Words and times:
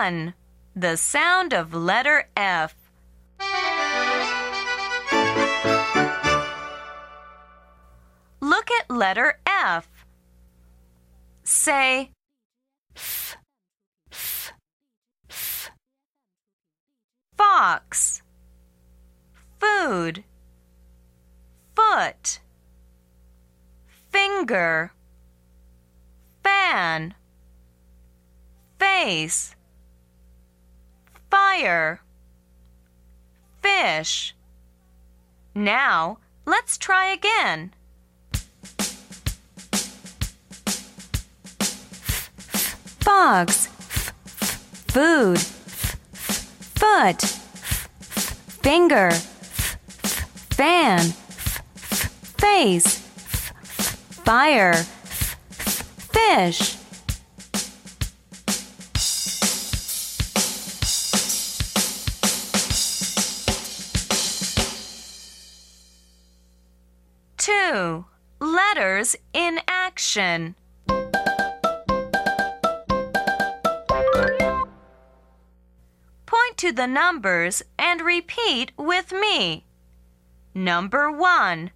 One. 0.00 0.32
The 0.74 0.96
sound 0.96 1.52
of 1.52 1.74
letter 1.74 2.30
F. 2.34 2.74
Look 8.40 8.70
at 8.78 8.90
letter 8.90 9.40
F. 9.46 10.06
Say 11.44 12.12
f, 12.96 13.36
f, 14.10 14.52
f. 15.28 15.70
Fox. 17.36 18.22
Food. 19.58 20.24
Foot. 21.76 22.40
Finger. 24.08 24.94
Fan. 26.42 27.14
Face. 28.78 29.54
Fire. 31.30 32.00
Fish. 33.62 34.34
Now, 35.54 36.18
let's 36.46 36.76
try 36.76 37.06
again. 37.06 37.72
Fox. 43.00 43.66
Food. 44.88 45.38
Foot. 45.38 47.22
Finger. 48.62 49.10
Fan. 50.50 51.00
Face. 52.38 52.98
Fire. 54.24 54.74
Fish. 56.12 56.79
2. 67.70 68.04
Letters 68.40 69.14
in 69.32 69.60
action. 69.68 70.56
Point 76.26 76.56
to 76.56 76.72
the 76.72 76.88
numbers 76.88 77.62
and 77.78 78.00
repeat 78.00 78.72
with 78.76 79.12
me. 79.12 79.66
Number 80.52 81.12
1. 81.12 81.70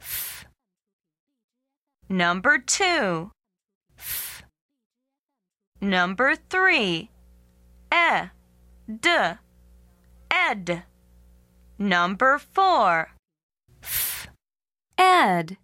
F. 0.00 0.46
Number 2.08 2.58
2. 2.58 3.30
F. 3.96 4.42
Number 5.80 6.34
3. 6.34 7.10
E. 7.94 8.20
D. 8.88 9.16
Ed. 10.32 10.82
Number 11.78 12.38
4. 12.38 13.17
Ed. 14.98 15.56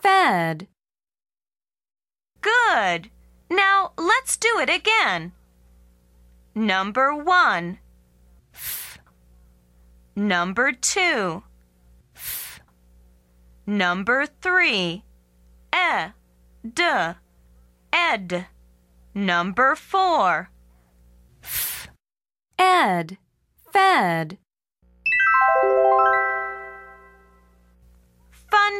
Fed. 0.00 0.66
Good. 2.40 3.10
Now 3.50 3.92
let's 3.98 4.36
do 4.36 4.58
it 4.60 4.70
again. 4.70 5.32
Number 6.54 7.14
one. 7.14 7.78
F. 8.54 8.98
Number 10.16 10.72
two. 10.72 11.42
F. 12.16 12.60
Number 13.66 14.24
three. 14.26 15.04
E. 15.74 16.12
D. 16.66 16.82
Ed. 17.92 18.46
Number 19.14 19.76
four. 19.76 20.50
F. 21.42 21.88
Ed. 22.58 23.18
Fed. 23.70 24.38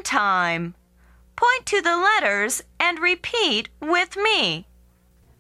Time. 0.09 0.75
Point 1.37 1.67
to 1.67 1.83
the 1.83 1.97
letters 1.97 2.63
and 2.81 2.99
repeat 2.99 3.69
with 3.79 4.17
me. 4.17 4.67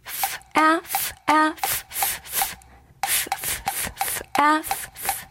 F, 0.04 0.42
F, 0.54 1.12
F, 1.26 2.56
F, 3.02 3.22
F, 3.32 3.62
F. 3.96 4.22
F. 4.38 5.26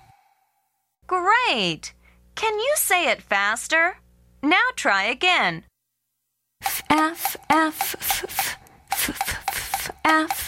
Great! 1.05 1.93
Can 2.35 2.59
you 2.59 2.73
say 2.75 3.07
it 3.07 3.21
faster? 3.21 3.99
Now 4.41 4.69
try 4.75 5.03
again. 5.03 5.63
F, 6.63 6.81
F, 6.89 7.37
F, 7.49 7.95
F, 7.95 8.57
F, 8.91 9.91
F. 10.03 10.46